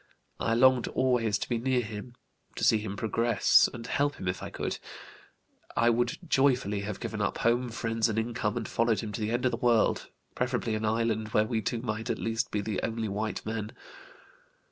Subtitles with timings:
[0.39, 2.15] I longed always to be near him,
[2.55, 4.79] to see him progress and help him if I could.
[5.77, 9.29] I would joyfully have given up home, friends, and income, and followed him to the
[9.29, 12.81] end of the world, preferably an island where we two might at least be the
[12.81, 13.73] only white men.